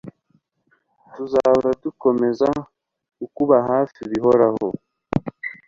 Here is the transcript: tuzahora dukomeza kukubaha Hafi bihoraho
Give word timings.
tuzahora 1.15 1.69
dukomeza 1.83 2.47
kukubaha 3.17 3.65
Hafi 3.71 3.99
bihoraho 4.11 4.65